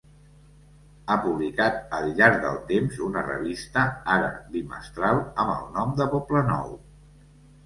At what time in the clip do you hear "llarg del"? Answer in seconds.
2.19-2.57